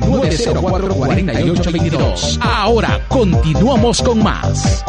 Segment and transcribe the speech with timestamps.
[0.00, 2.38] 562-904-4822.
[2.42, 4.84] Ahora continuamos con más.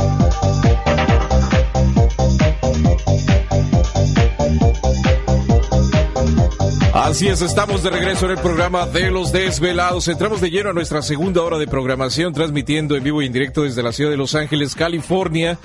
[6.93, 10.09] Así es, estamos de regreso en el programa de los desvelados.
[10.09, 13.63] Entramos de lleno a nuestra segunda hora de programación, transmitiendo en vivo y en directo
[13.63, 15.57] desde la ciudad de Los Ángeles, California.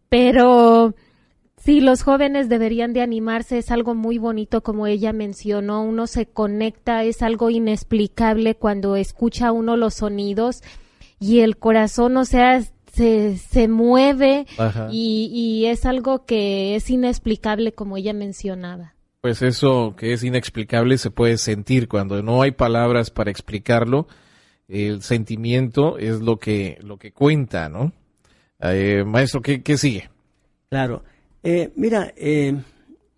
[0.08, 0.94] pero
[1.58, 3.58] sí, los jóvenes deberían de animarse.
[3.58, 5.82] Es algo muy bonito, como ella mencionó.
[5.82, 10.62] Uno se conecta, es algo inexplicable cuando escucha uno los sonidos
[11.18, 12.62] y el corazón, o sea,
[12.96, 14.46] se, se mueve
[14.90, 18.94] y, y es algo que es inexplicable, como ella mencionaba.
[19.20, 24.06] Pues eso que es inexplicable se puede sentir cuando no hay palabras para explicarlo.
[24.68, 27.92] El sentimiento es lo que, lo que cuenta, ¿no?
[28.60, 30.08] Eh, maestro, ¿qué, qué sigue?
[30.70, 31.04] Claro.
[31.42, 32.56] Eh, mira, eh,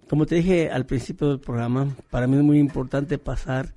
[0.08, 3.74] como te dije al principio del programa, para mí es muy importante pasar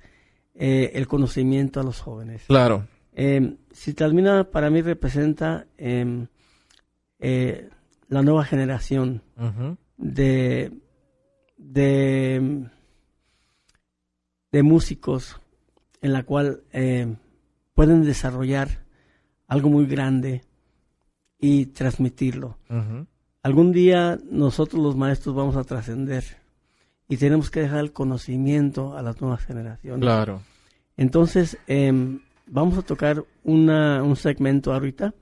[0.54, 2.42] eh, el conocimiento a los jóvenes.
[2.46, 2.86] Claro.
[3.14, 6.26] Eh, Citalmina para mí representa eh,
[7.18, 7.68] eh,
[8.08, 9.22] la nueva generación
[9.96, 10.72] de,
[11.56, 12.68] de,
[14.50, 15.40] de músicos
[16.00, 16.62] en la cual
[17.74, 18.84] pueden desarrollar
[19.46, 20.42] algo muy grande
[21.38, 22.58] y transmitirlo.
[23.42, 26.24] Algún día nosotros los maestros vamos a trascender
[27.08, 30.00] y tenemos que dejar el conocimiento a las nuevas generaciones.
[30.00, 30.42] Claro.
[30.96, 32.20] Entonces, em,
[32.52, 35.14] vamos a tocar una, un segmento ahorita.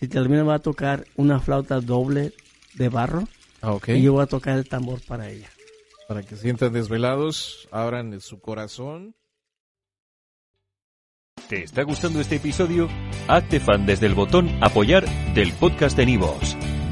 [0.00, 2.32] Si termina va a tocar una flauta doble
[2.74, 3.28] de barro
[3.60, 3.88] Ah, ok.
[3.90, 5.48] y yo voy a tocar el tambor para ella.
[6.08, 9.14] Para que se sientan desvelados, abran su corazón.
[11.48, 12.88] ¿Te está gustando este episodio?
[13.28, 15.04] Hazte fan desde el botón Apoyar
[15.34, 16.56] del podcast de Nivos.